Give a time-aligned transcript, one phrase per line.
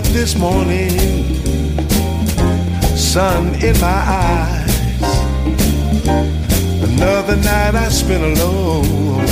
[0.00, 0.90] Up this morning,
[2.96, 4.74] sun in my eyes.
[6.90, 9.26] Another night I spent alone.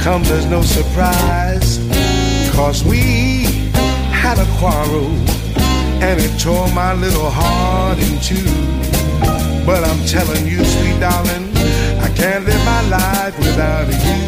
[0.00, 1.78] Come, there's no surprise,
[2.52, 3.46] cause we
[4.22, 5.10] had a quarrel
[6.06, 8.50] and it tore my little heart in two.
[9.66, 11.46] But I'm telling you, sweet darling,
[12.06, 14.20] I can't live my life without you.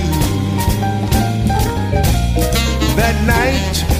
[2.97, 4.00] That night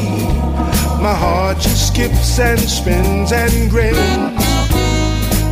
[1.01, 3.97] my heart just skips and spins and grins.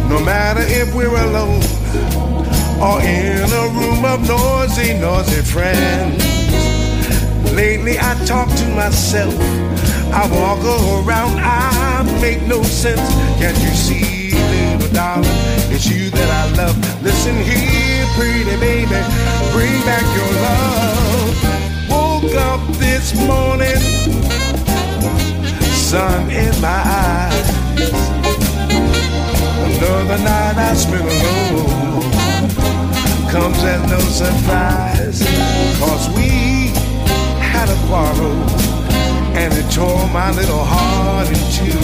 [0.10, 1.64] No matter if we're alone
[2.82, 6.24] or in a room of noisy, noisy friends.
[7.54, 9.36] Lately I talk to myself
[10.12, 13.00] I walk around, I make no sense.
[13.38, 15.30] Can't you see, little darling?
[15.70, 16.76] It's you that I love.
[17.04, 19.00] Listen here, pretty baby,
[19.54, 21.30] bring back your love.
[21.90, 23.78] Woke up this morning,
[25.90, 27.50] sun in my eyes.
[29.66, 32.12] Another night I spent alone
[33.32, 35.20] comes as no surprise,
[35.82, 36.30] cause we
[37.42, 38.38] had a quarrel
[39.34, 41.82] and it tore my little heart in two.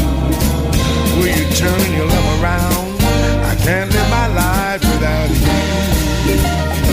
[1.18, 2.86] Will you turn your love around?
[3.52, 6.85] I can't live my life without you.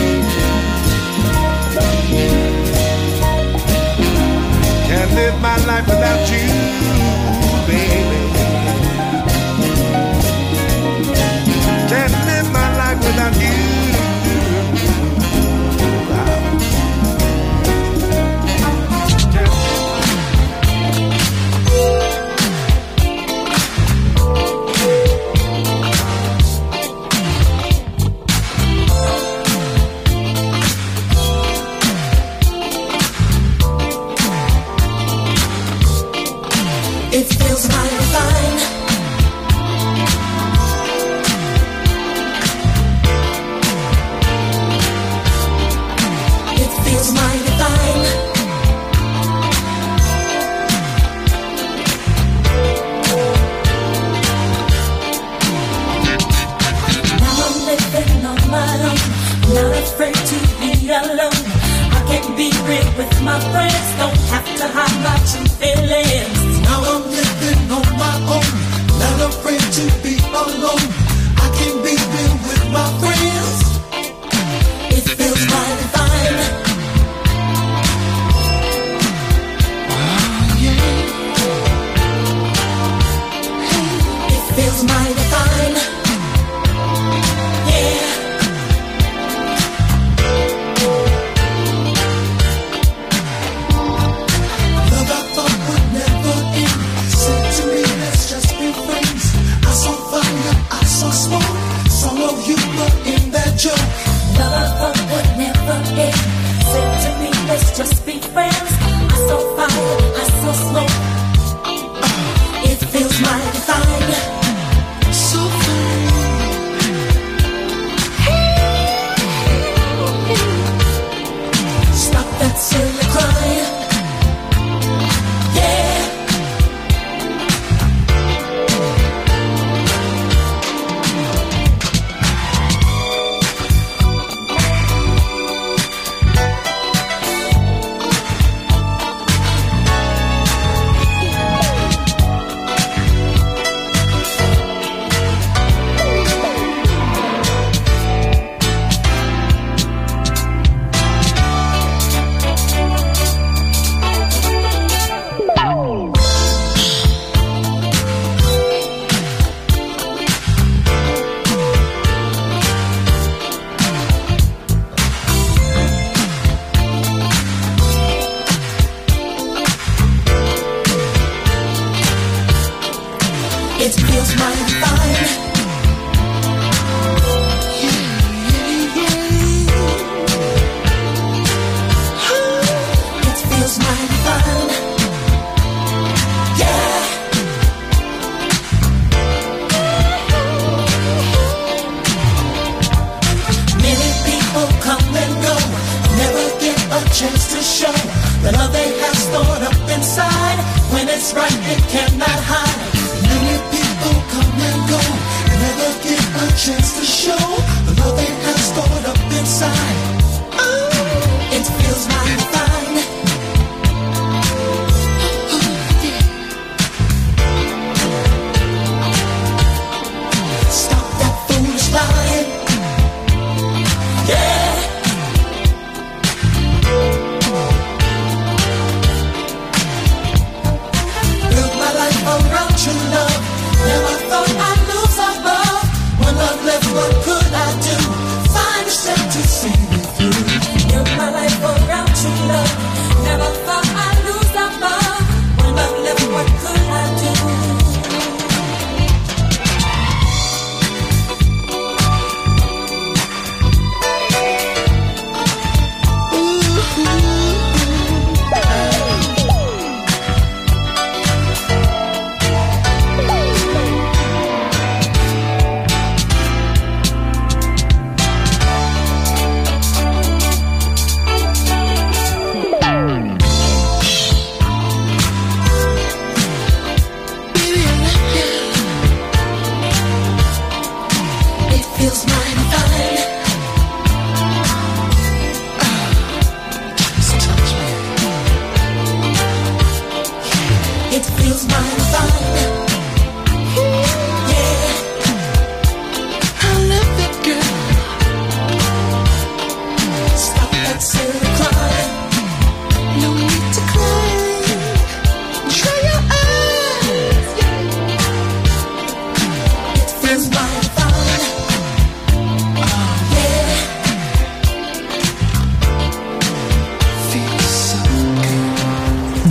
[199.95, 200.59] inside.
[200.93, 202.72] When it's right, it cannot hide.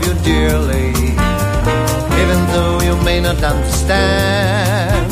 [0.00, 0.90] Love you dearly,
[2.20, 5.10] even though you may not understand.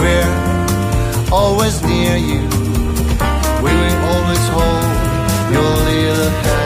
[0.00, 2.42] We're always near you,
[3.62, 6.57] we will always hold your little hand.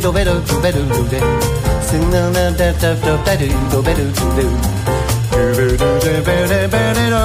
[0.00, 1.02] do better, better, do
[1.88, 4.46] Sing on the da da da da do do better, do do.
[5.30, 7.24] Do do do do better, better, do.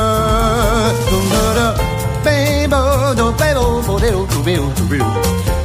[1.09, 1.67] Do do do.
[2.23, 2.81] Bebo
[3.15, 5.07] do bebo bo do do bebo do bebo.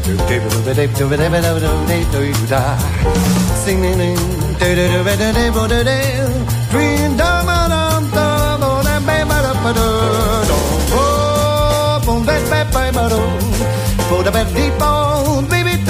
[0.04, 2.76] Do bebo do bebo do bebo do do do do da.
[3.64, 4.18] Sing ding ding
[4.60, 5.98] do do do better do bo do do.
[6.70, 9.88] Dream da ma da da bo da bebo da ba do
[10.48, 10.56] do.
[10.92, 13.20] Oh, bom bet bet ba do.
[14.10, 15.57] Bo da bet deep on.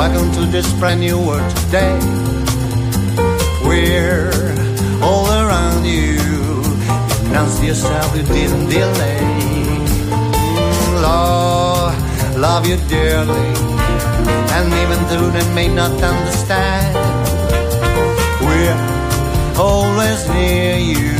[0.00, 1.98] Welcome to this brand new world today.
[3.68, 4.32] We're
[5.02, 6.16] all around you.
[7.28, 9.20] Announce yourself, you didn't delay.
[11.04, 11.94] Lord,
[12.38, 13.52] love you dearly.
[14.56, 16.96] And even though they may not understand,
[18.40, 21.19] we're always near you.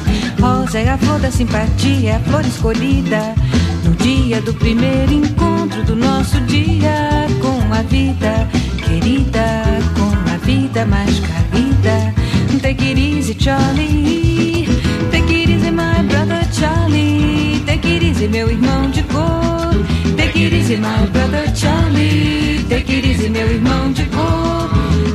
[0.41, 3.35] Rosa é a flor da simpatia, é a flor escolhida
[3.83, 8.47] no dia do primeiro encontro do nosso dia com a vida
[8.83, 9.63] querida,
[9.93, 12.11] com a vida mais querida.
[12.59, 14.65] Take it easy, Charlie.
[15.11, 17.63] Take it easy, my brother Charlie.
[17.67, 19.75] Take it easy, meu irmão de cor.
[20.17, 22.65] Take it easy, my brother Charlie.
[22.67, 24.69] Take it easy, meu irmão de cor.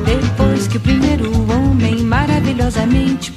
[0.05, 3.36] Depois que o primeiro homem maravilhosamente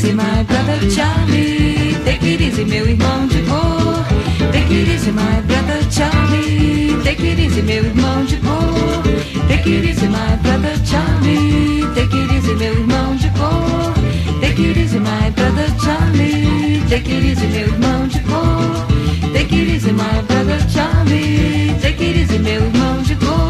[0.00, 1.94] easy, my brother Charlie.
[2.04, 4.04] Take it easy, meu irmão de cor.
[4.52, 7.02] Take it easy, my brother Charlie.
[7.04, 9.02] Take it easy, meu irmão de cor.
[9.48, 11.84] Take it easy, my brother Charlie.
[11.94, 13.94] Take it easy, meu irmão de cor.
[14.40, 16.82] Take it easy, my brother Charlie.
[16.88, 18.86] Take it easy, meu irmão de cor.
[19.34, 21.74] Take it easy, my brother Charlie.
[21.82, 23.49] Take it easy, meu irmão de cor.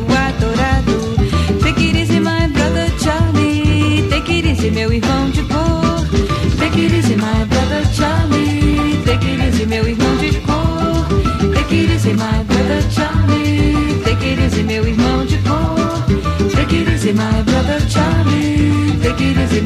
[19.01, 19.61] Take it easy.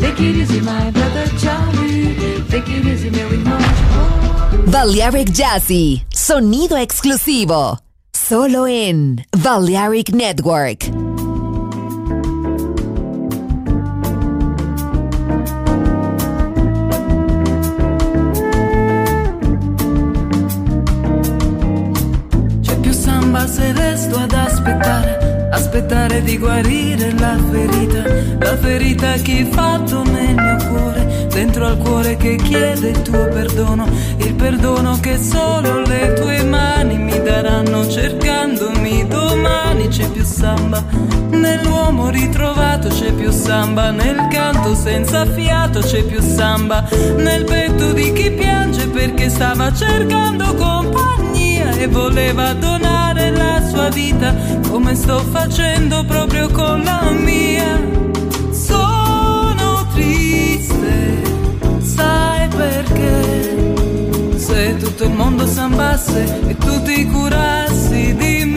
[0.00, 2.44] Take it easy, my brother Charlie.
[2.48, 3.10] Take it easy.
[4.70, 7.78] Balearic Jazzy, sonido exclusivo.
[8.12, 11.09] Solo en Balearic Network.
[26.20, 28.02] Di guarire la ferita,
[28.38, 33.28] la ferita che hai fatto nel mio cuore, dentro al cuore che chiede il tuo
[33.28, 33.86] perdono,
[34.18, 40.84] il perdono che solo le tue mani mi daranno cercandomi domani c'è più samba,
[41.30, 48.12] nell'uomo ritrovato c'è più samba, nel canto senza fiato c'è più samba, nel petto di
[48.12, 52.99] chi piange perché stava cercando compagnia e voleva donare
[53.70, 54.34] sua vita
[54.68, 57.80] come sto facendo proprio con la mia.
[58.50, 61.22] Sono triste,
[61.78, 63.74] sai perché?
[64.36, 68.49] Se tutto il mondo sambasse e tu ti curassi di me.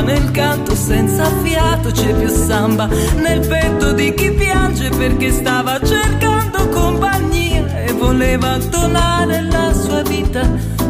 [0.00, 6.68] Nel canto senza fiato c'è più samba, nel petto di chi piange perché stava cercando
[6.68, 10.48] compagnia e voleva donare la sua vita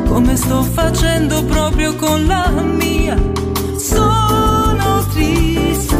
[0.09, 3.17] come sto facendo proprio con la mia.
[3.77, 5.97] Sono triste,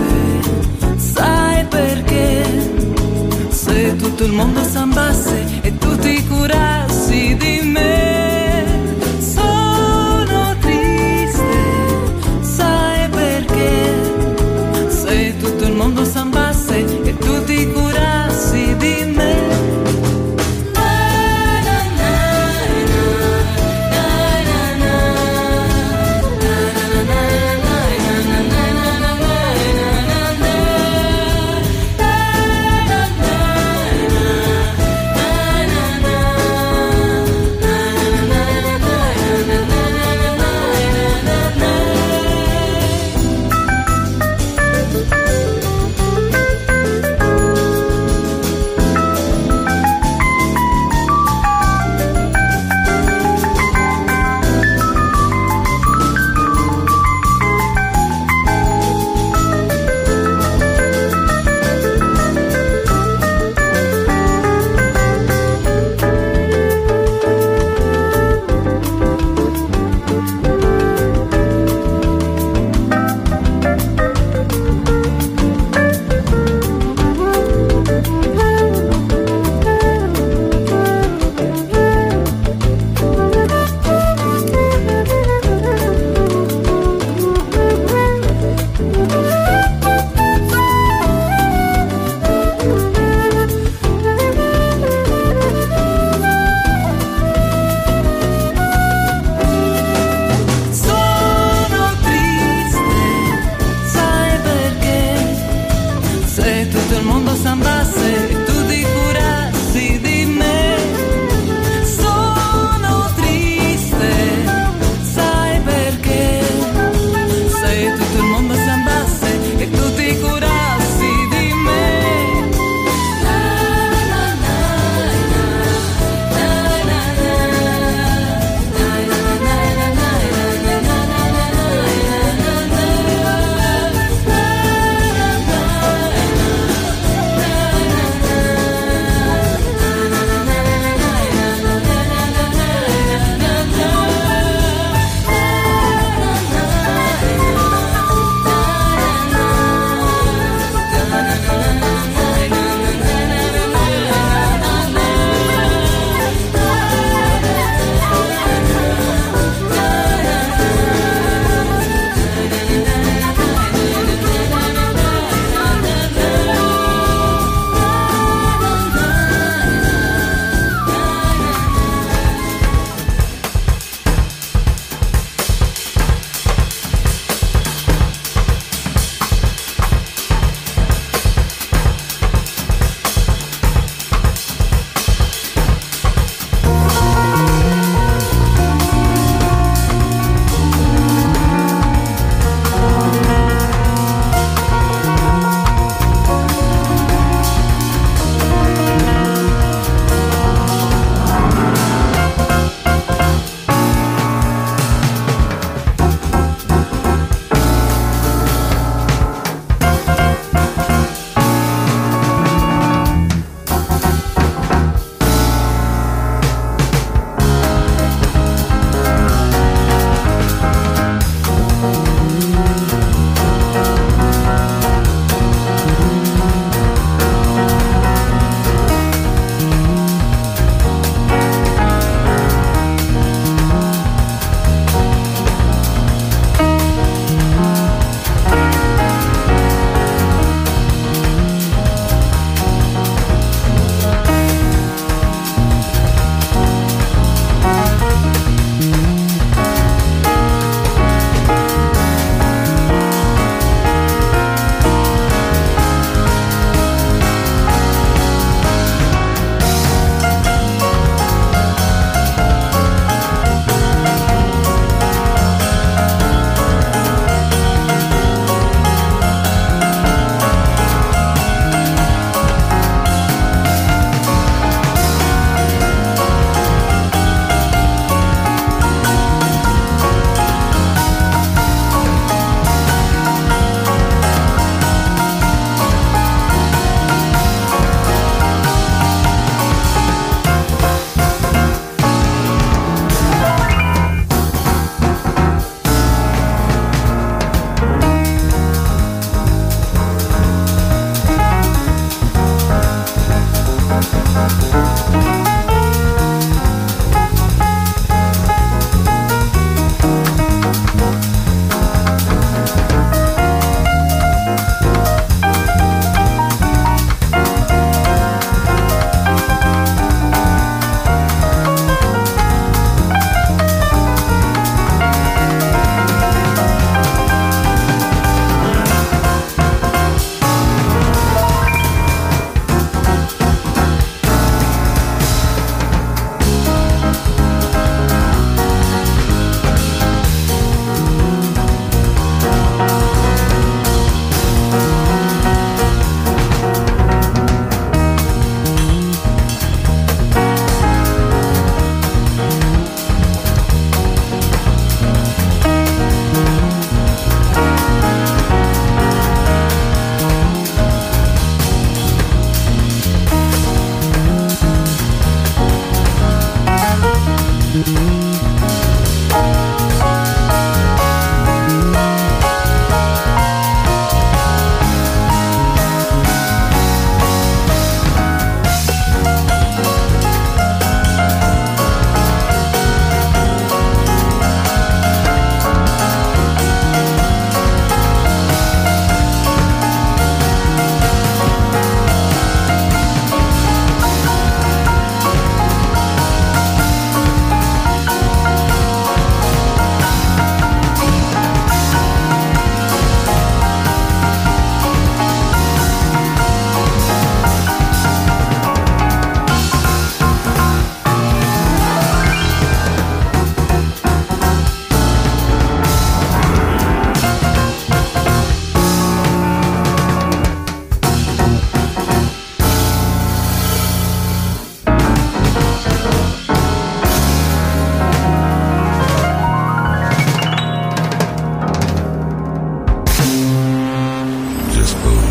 [0.97, 2.45] sai perché?
[3.49, 8.10] Se tutto il mondo sambasse e tu ti curassi di me.